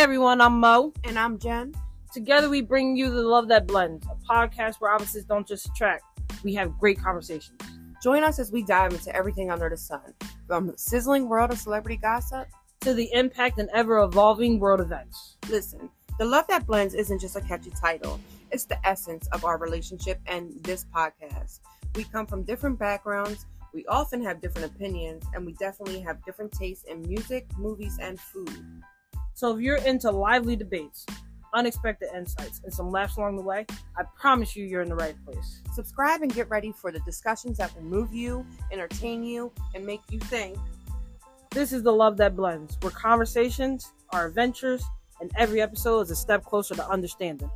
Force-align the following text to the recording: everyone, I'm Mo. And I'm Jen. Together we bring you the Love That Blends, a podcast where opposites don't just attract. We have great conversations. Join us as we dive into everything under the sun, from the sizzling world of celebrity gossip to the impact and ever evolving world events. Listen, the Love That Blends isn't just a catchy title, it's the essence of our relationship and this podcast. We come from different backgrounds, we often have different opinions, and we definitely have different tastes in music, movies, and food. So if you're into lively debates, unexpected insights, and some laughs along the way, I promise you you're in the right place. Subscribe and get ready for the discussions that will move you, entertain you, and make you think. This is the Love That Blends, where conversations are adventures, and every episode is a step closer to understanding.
everyone, 0.00 0.40
I'm 0.40 0.58
Mo. 0.60 0.94
And 1.04 1.18
I'm 1.18 1.38
Jen. 1.38 1.74
Together 2.10 2.48
we 2.48 2.62
bring 2.62 2.96
you 2.96 3.10
the 3.10 3.20
Love 3.20 3.48
That 3.48 3.66
Blends, 3.66 4.06
a 4.06 4.32
podcast 4.32 4.76
where 4.76 4.90
opposites 4.90 5.26
don't 5.26 5.46
just 5.46 5.66
attract. 5.66 6.04
We 6.42 6.54
have 6.54 6.78
great 6.78 6.98
conversations. 6.98 7.60
Join 8.02 8.24
us 8.24 8.38
as 8.38 8.50
we 8.50 8.62
dive 8.62 8.94
into 8.94 9.14
everything 9.14 9.50
under 9.50 9.68
the 9.68 9.76
sun, 9.76 10.14
from 10.46 10.68
the 10.68 10.78
sizzling 10.78 11.28
world 11.28 11.50
of 11.50 11.58
celebrity 11.58 11.98
gossip 11.98 12.48
to 12.80 12.94
the 12.94 13.12
impact 13.12 13.58
and 13.58 13.68
ever 13.74 13.98
evolving 13.98 14.58
world 14.58 14.80
events. 14.80 15.36
Listen, 15.50 15.90
the 16.18 16.24
Love 16.24 16.46
That 16.48 16.66
Blends 16.66 16.94
isn't 16.94 17.20
just 17.20 17.36
a 17.36 17.42
catchy 17.42 17.70
title, 17.78 18.18
it's 18.50 18.64
the 18.64 18.78
essence 18.88 19.28
of 19.32 19.44
our 19.44 19.58
relationship 19.58 20.18
and 20.26 20.50
this 20.64 20.86
podcast. 20.96 21.60
We 21.94 22.04
come 22.04 22.24
from 22.26 22.44
different 22.44 22.78
backgrounds, 22.78 23.44
we 23.74 23.84
often 23.84 24.24
have 24.24 24.40
different 24.40 24.74
opinions, 24.74 25.26
and 25.34 25.44
we 25.44 25.52
definitely 25.52 26.00
have 26.00 26.24
different 26.24 26.52
tastes 26.52 26.84
in 26.84 27.02
music, 27.02 27.46
movies, 27.58 27.98
and 28.00 28.18
food. 28.18 28.82
So 29.40 29.56
if 29.56 29.62
you're 29.62 29.78
into 29.78 30.10
lively 30.10 30.54
debates, 30.54 31.06
unexpected 31.54 32.10
insights, 32.14 32.60
and 32.62 32.70
some 32.70 32.90
laughs 32.90 33.16
along 33.16 33.36
the 33.36 33.42
way, 33.42 33.64
I 33.96 34.02
promise 34.14 34.54
you 34.54 34.66
you're 34.66 34.82
in 34.82 34.90
the 34.90 34.94
right 34.94 35.14
place. 35.24 35.62
Subscribe 35.72 36.20
and 36.20 36.30
get 36.30 36.50
ready 36.50 36.72
for 36.72 36.92
the 36.92 36.98
discussions 37.06 37.56
that 37.56 37.74
will 37.74 37.84
move 37.84 38.12
you, 38.12 38.44
entertain 38.70 39.24
you, 39.24 39.50
and 39.74 39.86
make 39.86 40.02
you 40.10 40.18
think. 40.18 40.58
This 41.52 41.72
is 41.72 41.82
the 41.82 41.90
Love 41.90 42.18
That 42.18 42.36
Blends, 42.36 42.76
where 42.82 42.90
conversations 42.90 43.90
are 44.12 44.26
adventures, 44.26 44.84
and 45.22 45.32
every 45.38 45.62
episode 45.62 46.00
is 46.00 46.10
a 46.10 46.16
step 46.16 46.44
closer 46.44 46.74
to 46.74 46.86
understanding. 46.86 47.50